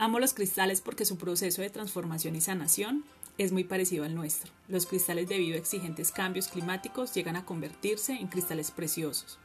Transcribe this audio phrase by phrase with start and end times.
[0.00, 3.04] Amo los cristales porque su proceso de transformación y sanación
[3.36, 4.52] es muy parecido al nuestro.
[4.68, 9.40] Los cristales debido a exigentes cambios climáticos llegan a convertirse en cristales preciosos.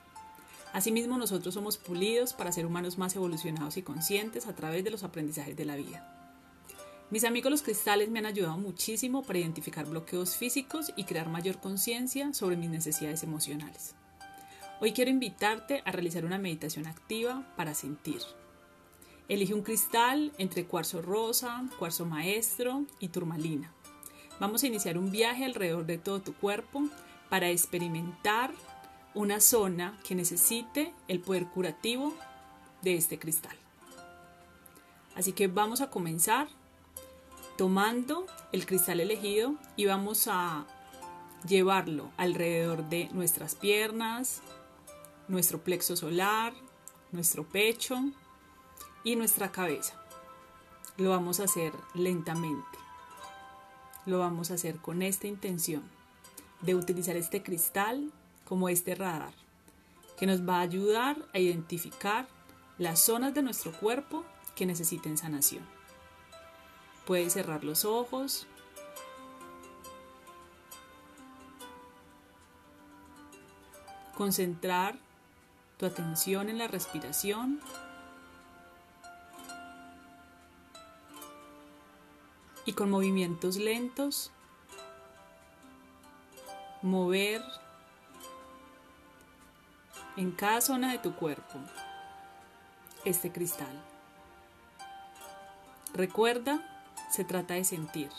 [0.72, 5.04] Asimismo, nosotros somos pulidos para ser humanos más evolucionados y conscientes a través de los
[5.04, 6.08] aprendizajes de la vida.
[7.10, 11.60] Mis amigos los cristales me han ayudado muchísimo para identificar bloqueos físicos y crear mayor
[11.60, 13.96] conciencia sobre mis necesidades emocionales.
[14.82, 18.22] Hoy quiero invitarte a realizar una meditación activa para sentir.
[19.30, 23.72] Elige un cristal entre cuarzo rosa, cuarzo maestro y turmalina.
[24.40, 26.84] Vamos a iniciar un viaje alrededor de todo tu cuerpo
[27.30, 28.52] para experimentar
[29.14, 32.14] una zona que necesite el poder curativo
[32.82, 33.56] de este cristal.
[35.16, 36.48] Así que vamos a comenzar
[37.58, 40.66] tomando el cristal elegido y vamos a
[41.48, 44.42] llevarlo alrededor de nuestras piernas,
[45.28, 46.54] nuestro plexo solar,
[47.12, 48.12] nuestro pecho
[49.04, 49.96] y nuestra cabeza.
[50.98, 52.78] Lo vamos a hacer lentamente.
[54.06, 55.84] Lo vamos a hacer con esta intención
[56.62, 58.12] de utilizar este cristal
[58.46, 59.34] como este radar,
[60.18, 62.28] que nos va a ayudar a identificar
[62.78, 64.24] las zonas de nuestro cuerpo
[64.56, 65.64] que necesiten sanación.
[67.06, 68.48] Puedes cerrar los ojos.
[74.16, 74.98] Concentrar
[75.78, 77.60] tu atención en la respiración.
[82.66, 84.32] Y con movimientos lentos,
[86.82, 87.42] mover
[90.18, 91.60] en cada zona de tu cuerpo
[93.06, 93.82] este cristal.
[95.94, 96.60] Recuerda,
[97.12, 98.10] se trata de sentir.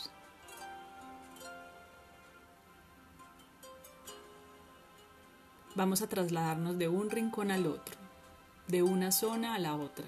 [5.75, 7.97] Vamos a trasladarnos de un rincón al otro,
[8.67, 10.05] de una zona a la otra.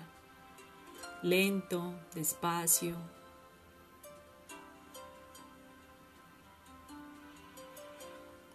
[1.22, 2.96] Lento, despacio.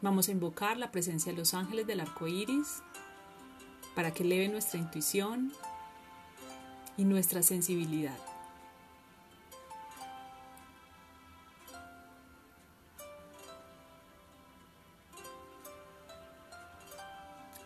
[0.03, 2.83] Vamos a invocar la presencia de los ángeles del arco iris
[3.95, 5.53] para que eleve nuestra intuición
[6.97, 8.19] y nuestra sensibilidad.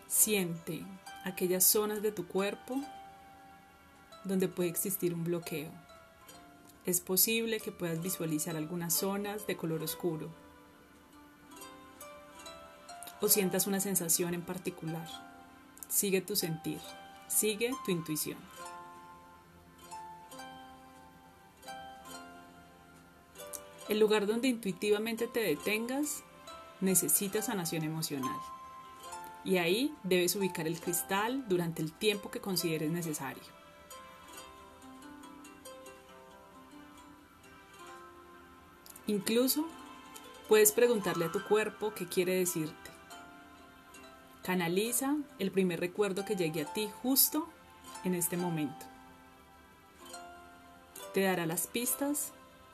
[0.07, 0.85] Siente
[1.23, 2.79] aquellas zonas de tu cuerpo
[4.25, 5.71] donde puede existir un bloqueo.
[6.85, 10.46] Es posible que puedas visualizar algunas zonas de color oscuro
[13.21, 15.07] o sientas una sensación en particular.
[15.87, 16.79] Sigue tu sentir,
[17.27, 18.37] sigue tu intuición.
[23.89, 26.23] El lugar donde intuitivamente te detengas
[26.81, 28.37] necesita sanación emocional.
[29.45, 33.43] Y ahí debes ubicar el cristal durante el tiempo que consideres necesario.
[39.07, 39.65] Incluso
[40.49, 42.96] puedes preguntarle a tu cuerpo qué quiere decirte.
[44.47, 47.49] Canaliza el primer recuerdo que llegue a ti justo
[48.05, 48.85] en este momento.
[51.13, 52.31] Te dará las pistas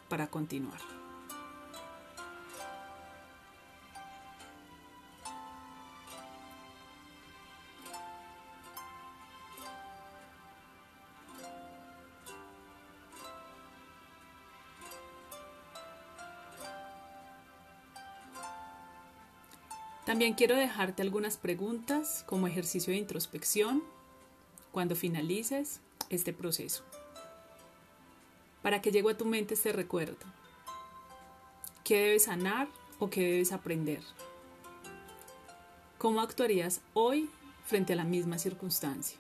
[0.08, 1.03] para continuar.
[20.06, 23.82] También quiero dejarte algunas preguntas como ejercicio de introspección
[24.74, 26.84] cuando finalices este proceso.
[28.62, 30.26] Para que llegue a tu mente este recuerdo.
[31.86, 32.68] ¿Qué debes sanar
[33.00, 34.02] o qué debes aprender?
[35.98, 37.30] ¿Cómo actuarías hoy
[37.66, 39.18] frente a la misma circunstancia?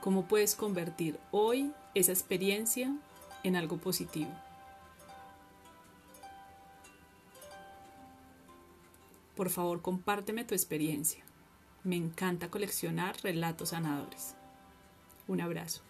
[0.00, 2.92] ¿Cómo puedes convertir hoy esa experiencia
[3.44, 4.30] en algo positivo?
[9.36, 11.22] Por favor, compárteme tu experiencia.
[11.84, 14.34] Me encanta coleccionar relatos sanadores.
[15.28, 15.85] Un abrazo.